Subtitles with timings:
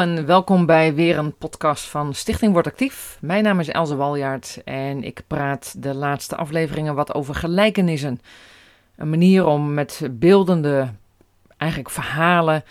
[0.00, 3.18] en welkom bij weer een podcast van Stichting Wordt Actief.
[3.20, 8.20] Mijn naam is Elze Waljaard en ik praat de laatste afleveringen wat over gelijkenissen.
[8.96, 10.88] Een manier om met beeldende,
[11.56, 12.64] eigenlijk verhalen,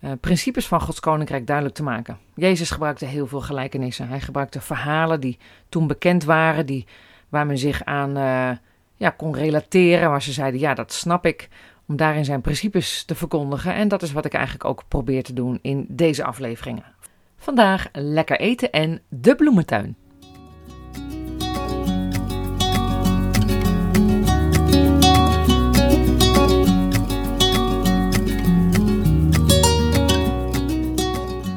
[0.00, 2.18] uh, principes van Gods Koninkrijk duidelijk te maken.
[2.34, 4.08] Jezus gebruikte heel veel gelijkenissen.
[4.08, 6.86] Hij gebruikte verhalen die toen bekend waren, die,
[7.28, 8.50] waar men zich aan uh,
[8.96, 11.48] ja, kon relateren, waar ze zeiden, ja dat snap ik
[11.92, 13.74] om daarin zijn principes te verkondigen.
[13.74, 16.84] En dat is wat ik eigenlijk ook probeer te doen in deze afleveringen.
[17.36, 19.96] Vandaag lekker eten en de bloementuin.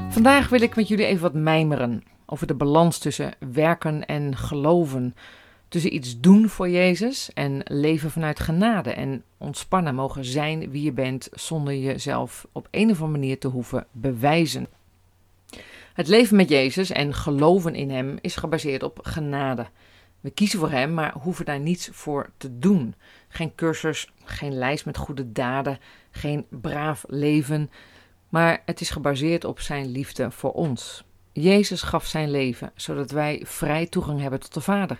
[0.09, 5.15] Vandaag wil ik met jullie even wat mijmeren over de balans tussen werken en geloven
[5.75, 10.91] tussen iets doen voor Jezus en leven vanuit genade en ontspannen mogen zijn wie je
[10.91, 14.67] bent zonder jezelf op een of andere manier te hoeven bewijzen.
[15.93, 19.65] Het leven met Jezus en geloven in Hem is gebaseerd op genade.
[20.21, 22.95] We kiezen voor Hem, maar hoeven daar niets voor te doen.
[23.27, 25.79] Geen cursus, geen lijst met goede daden,
[26.11, 27.69] geen braaf leven,
[28.29, 31.03] maar het is gebaseerd op Zijn liefde voor ons.
[31.31, 34.99] Jezus gaf Zijn leven, zodat wij vrij toegang hebben tot de Vader.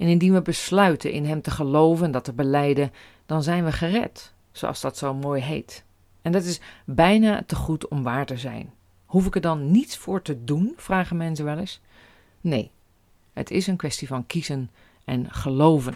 [0.00, 2.92] En indien we besluiten in Hem te geloven en dat te beleiden,
[3.26, 5.84] dan zijn we gered, zoals dat zo mooi heet.
[6.22, 8.72] En dat is bijna te goed om waar te zijn.
[9.04, 10.72] Hoef ik er dan niets voor te doen?
[10.76, 11.80] vragen mensen wel eens.
[12.40, 12.70] Nee,
[13.32, 14.70] het is een kwestie van kiezen
[15.04, 15.94] en geloven.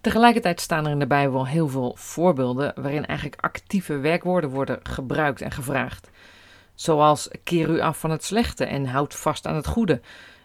[0.00, 5.40] Tegelijkertijd staan er in de Bijbel heel veel voorbeelden waarin eigenlijk actieve werkwoorden worden gebruikt
[5.40, 6.10] en gevraagd.
[6.74, 10.00] Zoals keer u af van het slechte en houd vast aan het goede.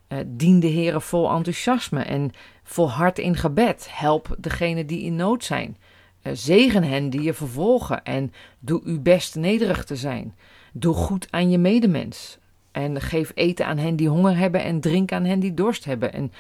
[0.09, 2.31] Uh, dien de Heer vol enthousiasme en
[2.63, 3.87] volhard in gebed.
[3.91, 5.77] Help degenen die in nood zijn.
[6.23, 10.35] Uh, zegen hen die je vervolgen en doe uw best nederig te zijn.
[10.73, 12.38] Doe goed aan je medemens.
[12.71, 16.13] En geef eten aan hen die honger hebben en drink aan hen die dorst hebben.
[16.13, 16.31] En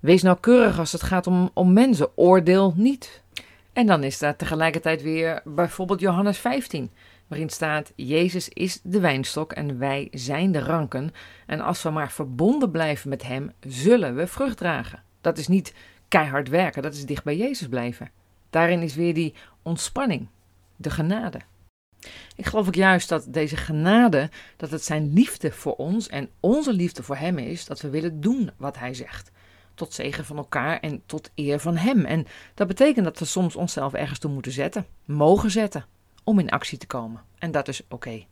[0.00, 2.16] wees nauwkeurig als het gaat om, om mensen.
[2.16, 3.22] Oordeel niet.
[3.78, 6.90] En dan is daar tegelijkertijd weer bijvoorbeeld Johannes 15
[7.26, 11.12] waarin staat: Jezus is de wijnstok en wij zijn de ranken.
[11.46, 15.02] En als we maar verbonden blijven met Hem, zullen we vrucht dragen.
[15.20, 15.74] Dat is niet
[16.08, 18.10] keihard werken, dat is dicht bij Jezus blijven.
[18.50, 20.28] Daarin is weer die ontspanning,
[20.76, 21.40] de genade.
[22.36, 26.72] Ik geloof ook juist dat deze genade, dat het zijn liefde voor ons en onze
[26.72, 29.30] liefde voor Hem is, dat we willen doen wat Hij zegt.
[29.78, 32.04] Tot zegen van elkaar en tot eer van Hem.
[32.04, 35.84] En dat betekent dat we soms onszelf ergens toe moeten zetten, mogen zetten
[36.24, 37.22] om in actie te komen.
[37.38, 38.24] En dat is oké.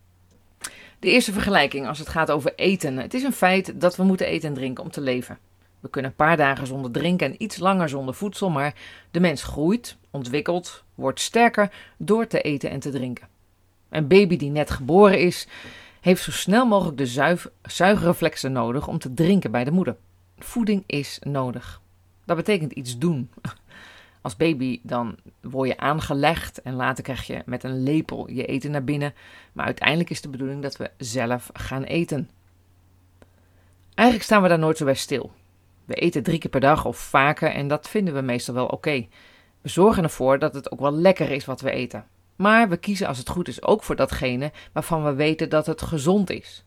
[0.99, 2.97] De eerste vergelijking als het gaat over eten.
[2.97, 5.39] Het is een feit dat we moeten eten en drinken om te leven.
[5.81, 8.75] We kunnen een paar dagen zonder drinken en iets langer zonder voedsel, maar
[9.11, 13.29] de mens groeit, ontwikkelt, wordt sterker door te eten en te drinken.
[13.89, 15.47] Een baby die net geboren is,
[16.01, 19.97] heeft zo snel mogelijk de zuig zuigreflexen nodig om te drinken bij de moeder.
[20.39, 21.81] Voeding is nodig.
[22.25, 23.31] Dat betekent iets doen.
[24.21, 28.71] Als baby dan word je aangelegd en later krijg je met een lepel je eten
[28.71, 29.15] naar binnen.
[29.53, 32.31] Maar uiteindelijk is de bedoeling dat we zelf gaan eten.
[33.95, 35.33] Eigenlijk staan we daar nooit zo bij stil.
[35.85, 39.07] We eten drie keer per dag of vaker en dat vinden we meestal wel oké.
[39.61, 42.07] We zorgen ervoor dat het ook wel lekker is wat we eten.
[42.37, 45.83] Maar we kiezen als het goed is ook voor datgene waarvan we weten dat het
[45.83, 46.65] gezond is.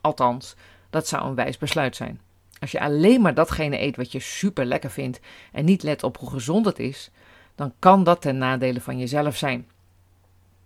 [0.00, 0.56] Althans,
[0.90, 2.20] dat zou een wijs besluit zijn.
[2.62, 5.20] Als je alleen maar datgene eet wat je super lekker vindt
[5.52, 7.10] en niet let op hoe gezond het is,
[7.54, 9.68] dan kan dat ten nadele van jezelf zijn.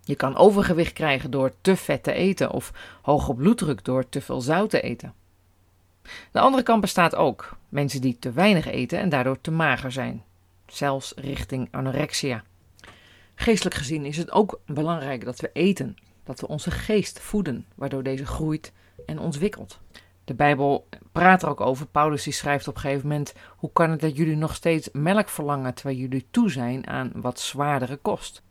[0.02, 4.40] Je kan overgewicht krijgen door te vet te eten of hoge bloeddruk door te veel
[4.40, 5.14] zout te eten.
[6.32, 10.24] De andere kant bestaat ook mensen die te weinig eten en daardoor te mager zijn,
[10.66, 12.42] zelfs richting anorexia.
[13.34, 18.02] Geestelijk gezien is het ook belangrijk dat we eten, dat we onze geest voeden, waardoor
[18.02, 18.72] deze groeit
[19.06, 19.80] en ontwikkelt.
[20.26, 21.86] De Bijbel praat er ook over.
[21.86, 25.74] Paulus schrijft op een gegeven moment: Hoe kan het dat jullie nog steeds melk verlangen
[25.74, 28.42] terwijl jullie toe zijn aan wat zwaardere kost?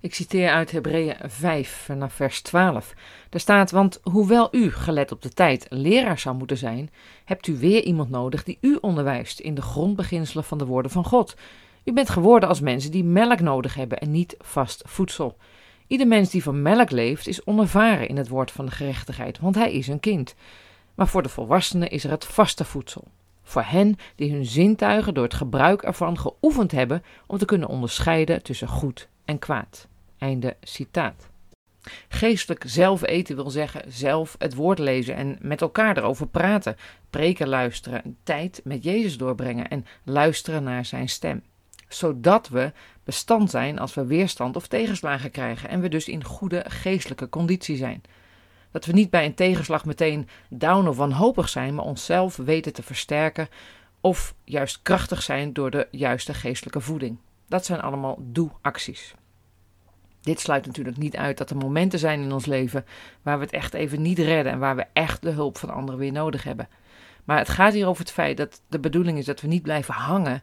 [0.00, 2.94] Ik citeer uit Hebreeën 5 vanaf vers 12.
[3.28, 6.90] Daar staat: Want hoewel u, gelet op de tijd, leraar zou moeten zijn,
[7.24, 11.04] hebt u weer iemand nodig die u onderwijst in de grondbeginselen van de woorden van
[11.04, 11.36] God.
[11.84, 15.36] U bent geworden als mensen die melk nodig hebben en niet vast voedsel.
[15.86, 19.54] Ieder mens die van melk leeft, is onervaren in het woord van de gerechtigheid, want
[19.54, 20.34] hij is een kind.
[20.94, 23.08] Maar voor de volwassenen is er het vaste voedsel.
[23.42, 28.42] Voor hen die hun zintuigen door het gebruik ervan geoefend hebben om te kunnen onderscheiden
[28.42, 29.88] tussen goed en kwaad.
[30.18, 31.28] Einde citaat.
[32.08, 36.76] Geestelijk zelf eten wil zeggen zelf het woord lezen en met elkaar erover praten,
[37.10, 41.42] preken luisteren, tijd met Jezus doorbrengen en luisteren naar zijn stem.
[41.88, 42.72] Zodat we
[43.04, 47.76] bestand zijn als we weerstand of tegenslagen krijgen en we dus in goede geestelijke conditie
[47.76, 48.02] zijn.
[48.74, 52.82] Dat we niet bij een tegenslag meteen down of wanhopig zijn, maar onszelf weten te
[52.82, 53.48] versterken
[54.00, 57.18] of juist krachtig zijn door de juiste geestelijke voeding.
[57.48, 59.14] Dat zijn allemaal doe-acties.
[60.20, 62.84] Dit sluit natuurlijk niet uit dat er momenten zijn in ons leven
[63.22, 66.00] waar we het echt even niet redden en waar we echt de hulp van anderen
[66.00, 66.68] weer nodig hebben.
[67.24, 69.94] Maar het gaat hier over het feit dat de bedoeling is dat we niet blijven
[69.94, 70.42] hangen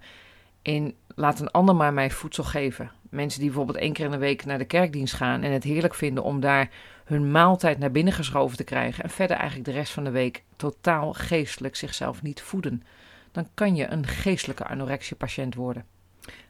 [0.61, 2.91] in laat een ander maar mij voedsel geven.
[3.09, 5.93] Mensen die bijvoorbeeld één keer in de week naar de kerkdienst gaan en het heerlijk
[5.93, 6.69] vinden om daar
[7.11, 10.43] hun maaltijd naar binnen geschoven te krijgen en verder eigenlijk de rest van de week
[10.55, 12.83] totaal geestelijk zichzelf niet voeden.
[13.31, 15.85] Dan kan je een geestelijke anorexie-patiënt worden.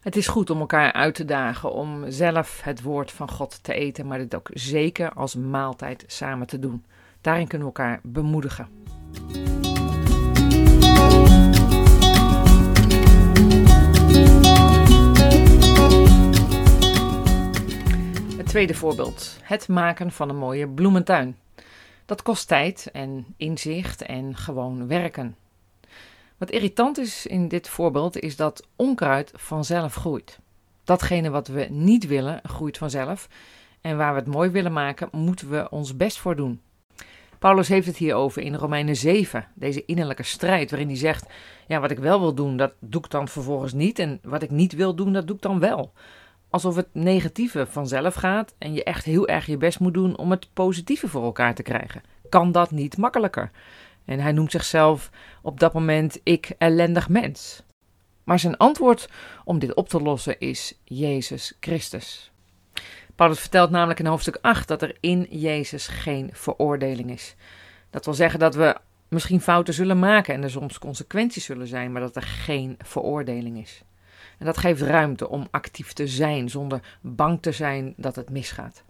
[0.02, 3.74] Het is goed om elkaar uit te dagen om zelf het woord van God te
[3.74, 6.86] eten, maar dit ook zeker als maaltijd samen te doen.
[7.22, 8.68] Daarin kunnen we elkaar bemoedigen.
[18.52, 21.38] Tweede voorbeeld: het maken van een mooie bloementuin.
[22.06, 25.36] Dat kost tijd en inzicht en gewoon werken.
[26.38, 30.40] Wat irritant is in dit voorbeeld is dat onkruid vanzelf groeit.
[30.84, 33.28] Datgene wat we niet willen, groeit vanzelf.
[33.82, 36.62] En waar we het mooi willen maken, moeten we ons best voor doen.
[37.40, 41.26] Paulus heeft het hier over in Romeinen 7, deze innerlijke strijd, waarin hij zegt:
[41.68, 44.00] Ja, wat ik wel wil doen, dat doe ik dan vervolgens niet.
[44.00, 45.94] En wat ik niet wil doen, dat doe ik dan wel.
[46.52, 50.32] Alsof het negatieve vanzelf gaat en je echt heel erg je best moet doen om
[50.32, 52.02] het positieve voor elkaar te krijgen.
[52.30, 53.52] Kan dat niet makkelijker?
[54.06, 55.10] En hij noemt zichzelf
[55.42, 57.64] op dat moment ik ellendig mens.
[58.24, 59.10] Maar zijn antwoord
[59.44, 62.32] om dit op te lossen is Jezus Christus.
[63.16, 67.36] Paulus vertelt namelijk in hoofdstuk 8 dat er in Jezus geen veroordeling is.
[67.90, 68.78] Dat wil zeggen dat we
[69.08, 73.62] misschien fouten zullen maken en er soms consequenties zullen zijn, maar dat er geen veroordeling
[73.62, 73.84] is.
[74.42, 78.84] En dat geeft ruimte om actief te zijn zonder bang te zijn dat het misgaat.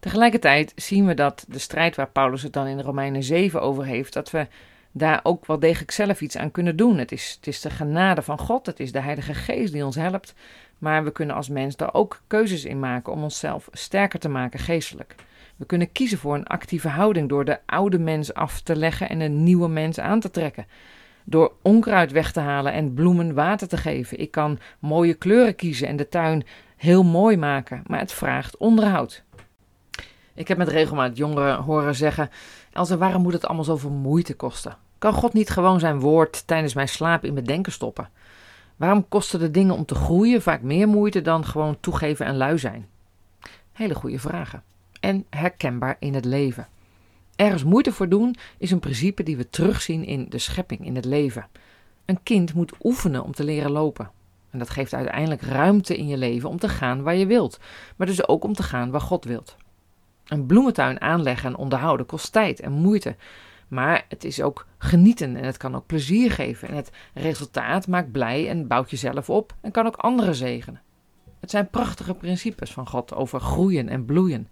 [0.00, 4.12] Tegelijkertijd zien we dat de strijd waar Paulus het dan in Romeinen 7 over heeft,
[4.12, 4.46] dat we
[4.92, 6.98] daar ook wel degelijk zelf iets aan kunnen doen.
[6.98, 9.96] Het is, het is de genade van God, het is de Heilige Geest die ons
[9.96, 10.34] helpt,
[10.78, 14.58] maar we kunnen als mens daar ook keuzes in maken om onszelf sterker te maken
[14.58, 15.14] geestelijk.
[15.56, 19.20] We kunnen kiezen voor een actieve houding door de oude mens af te leggen en
[19.20, 20.66] een nieuwe mens aan te trekken.
[21.30, 24.20] Door onkruid weg te halen en bloemen water te geven.
[24.20, 26.44] Ik kan mooie kleuren kiezen en de tuin
[26.76, 29.22] heel mooi maken, maar het vraagt onderhoud.
[30.34, 32.30] Ik heb met regelmaat jongeren horen zeggen:
[32.72, 34.76] Elze, waarom moet het allemaal zoveel moeite kosten?
[34.98, 38.08] Kan God niet gewoon zijn woord tijdens mijn slaap in mijn denken stoppen?
[38.76, 42.58] Waarom kosten de dingen om te groeien vaak meer moeite dan gewoon toegeven en lui
[42.58, 42.88] zijn?
[43.72, 44.62] Hele goede vragen.
[45.00, 46.66] En herkenbaar in het leven.
[47.40, 51.04] Ergens moeite voor doen is een principe die we terugzien in de schepping, in het
[51.04, 51.46] leven.
[52.04, 54.10] Een kind moet oefenen om te leren lopen.
[54.50, 57.60] En dat geeft uiteindelijk ruimte in je leven om te gaan waar je wilt,
[57.96, 59.56] maar dus ook om te gaan waar God wilt.
[60.26, 63.16] Een bloementuin aanleggen en onderhouden kost tijd en moeite.
[63.68, 66.68] Maar het is ook genieten en het kan ook plezier geven.
[66.68, 70.80] En het resultaat maakt blij en bouwt jezelf op en kan ook anderen zegenen.
[71.40, 74.48] Het zijn prachtige principes van God over groeien en bloeien.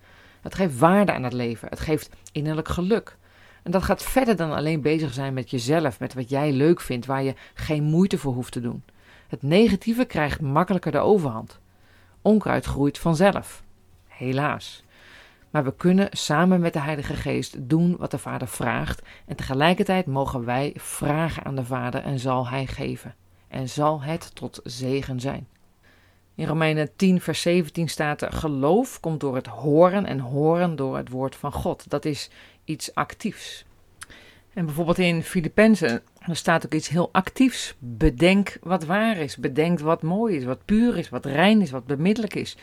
[0.49, 1.69] Het geeft waarde aan het leven.
[1.69, 3.17] Het geeft innerlijk geluk.
[3.63, 7.07] En dat gaat verder dan alleen bezig zijn met jezelf, met wat jij leuk vindt,
[7.07, 8.83] waar je geen moeite voor hoeft te doen.
[9.29, 11.59] Het negatieve krijgt makkelijker de overhand.
[12.23, 13.63] Onkruid groeit vanzelf.
[14.07, 14.85] Helaas.
[15.51, 19.03] Maar we kunnen samen met de Heilige Geest doen wat de Vader vraagt.
[19.27, 23.15] En tegelijkertijd mogen wij vragen aan de Vader en zal Hij geven.
[23.49, 25.47] En zal het tot zegen zijn.
[26.39, 30.97] In Romeinen 10, vers 17 staat er: Geloof komt door het horen en horen door
[30.97, 31.91] het woord van God.
[31.91, 32.31] Dat is
[32.65, 33.65] iets actiefs.
[34.55, 37.75] En bijvoorbeeld in Filippenzen staat ook iets heel actiefs.
[37.79, 39.37] Bedenk wat waar is.
[39.37, 42.57] Bedenk wat mooi is, wat puur is, wat rein is, wat bemiddelijk is.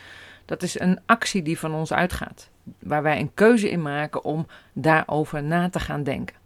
[0.44, 4.46] Dat is een actie die van ons uitgaat waar wij een keuze in maken om
[4.72, 6.36] daarover na te gaan denken.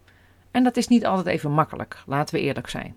[0.51, 2.97] En dat is niet altijd even makkelijk, laten we eerlijk zijn.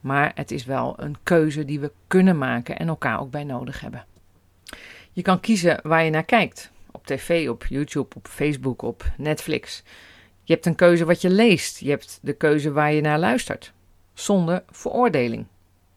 [0.00, 3.80] Maar het is wel een keuze die we kunnen maken en elkaar ook bij nodig
[3.80, 4.04] hebben.
[5.12, 6.70] Je kan kiezen waar je naar kijkt.
[6.90, 9.82] Op tv, op YouTube, op Facebook, op Netflix.
[10.42, 11.78] Je hebt een keuze wat je leest.
[11.78, 13.72] Je hebt de keuze waar je naar luistert.
[14.14, 15.46] Zonder veroordeling.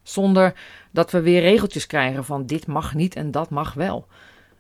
[0.04, 0.54] Zonder
[0.92, 4.08] dat we weer regeltjes krijgen van dit mag niet en dat mag wel.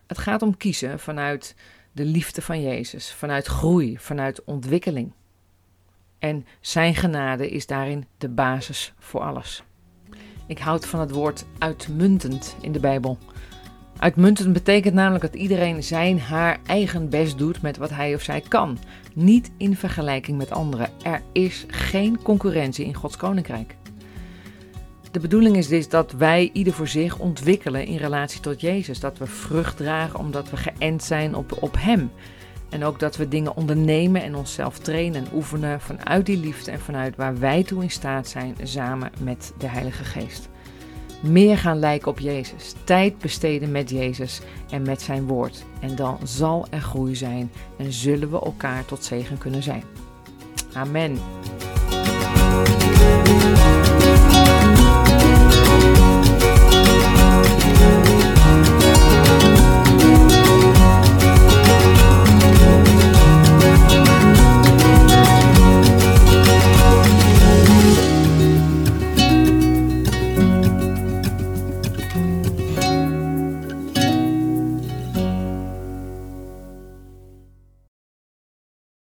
[0.07, 1.55] Het gaat om kiezen vanuit
[1.91, 5.11] de liefde van Jezus, vanuit groei, vanuit ontwikkeling.
[6.23, 9.63] En Zijn genade is daarin de basis voor alles.
[10.47, 13.17] Ik houd van het woord uitmuntend in de Bijbel.
[13.97, 18.41] Uitmuntend betekent namelijk dat iedereen zijn haar eigen best doet met wat hij of zij
[18.41, 18.77] kan,
[19.13, 20.89] niet in vergelijking met anderen.
[21.01, 23.75] Er is geen concurrentie in Gods koninkrijk.
[25.11, 28.99] De bedoeling is dus dat wij ieder voor zich ontwikkelen in relatie tot Jezus.
[28.99, 32.11] Dat we vrucht dragen omdat we geënt zijn op, op Hem.
[32.73, 36.79] En ook dat we dingen ondernemen en onszelf trainen en oefenen vanuit die liefde en
[36.79, 40.49] vanuit waar wij toe in staat zijn samen met de Heilige Geest.
[41.21, 45.65] Meer gaan lijken op Jezus, tijd besteden met Jezus en met zijn woord.
[45.79, 49.83] En dan zal er groei zijn en zullen we elkaar tot zegen kunnen zijn.
[50.73, 51.19] Amen.